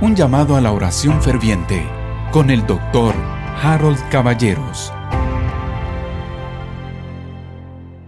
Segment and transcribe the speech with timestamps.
[0.00, 1.84] Un llamado a la oración ferviente
[2.30, 3.16] con el doctor
[3.60, 4.92] Harold Caballeros.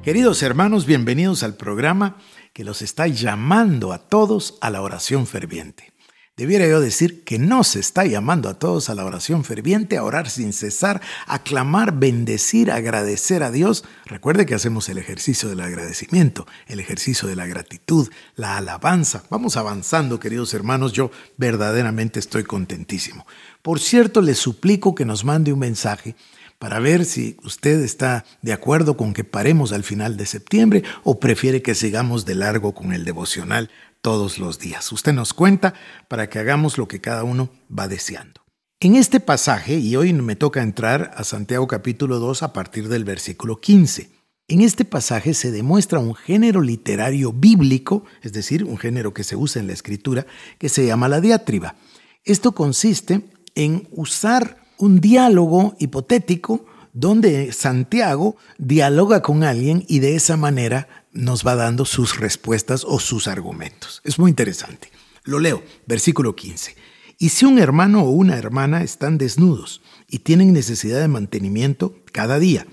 [0.05, 2.17] Queridos hermanos, bienvenidos al programa
[2.53, 5.90] que los está llamando a todos a la oración ferviente.
[6.41, 10.05] Debiera yo decir que no se está llamando a todos a la oración ferviente, a
[10.05, 13.85] orar sin cesar, a clamar, bendecir, agradecer a Dios.
[14.07, 19.23] Recuerde que hacemos el ejercicio del agradecimiento, el ejercicio de la gratitud, la alabanza.
[19.29, 23.27] Vamos avanzando, queridos hermanos, yo verdaderamente estoy contentísimo.
[23.61, 26.17] Por cierto, les suplico que nos mande un mensaje
[26.61, 31.19] para ver si usted está de acuerdo con que paremos al final de septiembre o
[31.19, 33.71] prefiere que sigamos de largo con el devocional
[34.03, 34.93] todos los días.
[34.93, 35.73] Usted nos cuenta
[36.07, 38.43] para que hagamos lo que cada uno va deseando.
[38.79, 43.05] En este pasaje, y hoy me toca entrar a Santiago capítulo 2 a partir del
[43.05, 44.11] versículo 15,
[44.49, 49.35] en este pasaje se demuestra un género literario bíblico, es decir, un género que se
[49.35, 50.27] usa en la escritura,
[50.59, 51.77] que se llama la diatriba.
[52.23, 53.23] Esto consiste
[53.55, 61.47] en usar un diálogo hipotético donde Santiago dialoga con alguien y de esa manera nos
[61.47, 64.01] va dando sus respuestas o sus argumentos.
[64.05, 64.91] Es muy interesante.
[65.25, 66.75] Lo leo, versículo 15.
[67.19, 72.39] Y si un hermano o una hermana están desnudos y tienen necesidad de mantenimiento cada
[72.39, 72.67] día,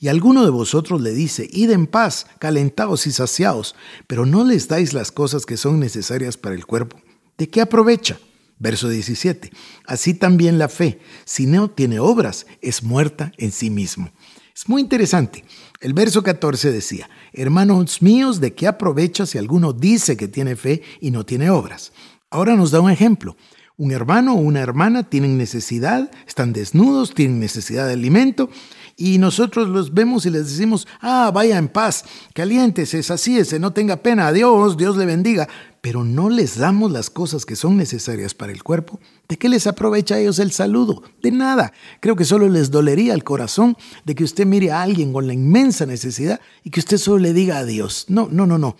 [0.00, 3.76] y alguno de vosotros le dice, id en paz, calentados y saciados,
[4.08, 7.00] pero no les dais las cosas que son necesarias para el cuerpo,
[7.38, 8.18] ¿de qué aprovecha?
[8.62, 9.50] Verso 17.
[9.86, 14.12] Así también la fe, si no tiene obras, es muerta en sí mismo.
[14.54, 15.44] Es muy interesante.
[15.80, 20.82] El verso 14 decía, hermanos míos, ¿de qué aprovecha si alguno dice que tiene fe
[21.00, 21.92] y no tiene obras?
[22.30, 23.36] Ahora nos da un ejemplo.
[23.76, 28.50] Un hermano o una hermana tienen necesidad, están desnudos, tienen necesidad de alimento
[28.96, 33.96] y nosotros los vemos y les decimos, ah, vaya en paz, caliéntese, sacíese, no tenga
[33.96, 35.48] pena, adiós, Dios le bendiga,
[35.80, 39.66] pero no les damos las cosas que son necesarias para el cuerpo, ¿de qué les
[39.66, 41.02] aprovecha a ellos el saludo?
[41.22, 41.72] De nada.
[42.00, 45.34] Creo que solo les dolería el corazón de que usted mire a alguien con la
[45.34, 48.06] inmensa necesidad y que usted solo le diga adiós.
[48.08, 48.76] No, no, no, no.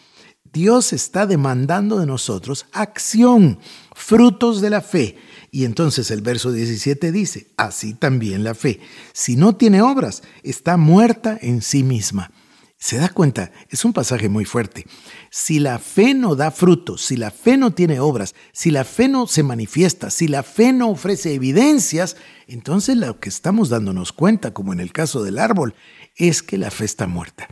[0.52, 3.58] Dios está demandando de nosotros acción,
[3.94, 5.16] frutos de la fe.
[5.50, 8.80] Y entonces el verso 17 dice, así también la fe,
[9.12, 12.30] si no tiene obras, está muerta en sí misma.
[12.76, 13.52] ¿Se da cuenta?
[13.70, 14.86] Es un pasaje muy fuerte.
[15.30, 19.06] Si la fe no da frutos, si la fe no tiene obras, si la fe
[19.08, 22.16] no se manifiesta, si la fe no ofrece evidencias,
[22.48, 25.74] entonces lo que estamos dándonos cuenta, como en el caso del árbol,
[26.16, 27.48] es que la fe está muerta.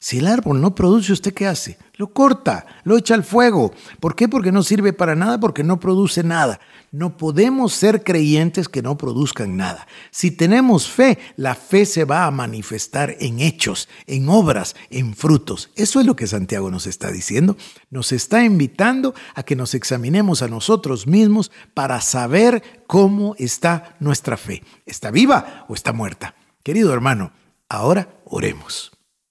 [0.00, 1.76] Si el árbol no produce, ¿usted qué hace?
[1.94, 3.72] Lo corta, lo echa al fuego.
[3.98, 4.28] ¿Por qué?
[4.28, 6.60] Porque no sirve para nada, porque no produce nada.
[6.92, 9.88] No podemos ser creyentes que no produzcan nada.
[10.12, 15.70] Si tenemos fe, la fe se va a manifestar en hechos, en obras, en frutos.
[15.74, 17.56] Eso es lo que Santiago nos está diciendo.
[17.90, 24.36] Nos está invitando a que nos examinemos a nosotros mismos para saber cómo está nuestra
[24.36, 24.62] fe.
[24.86, 26.36] ¿Está viva o está muerta?
[26.62, 27.32] Querido hermano,
[27.68, 28.97] ahora oremos.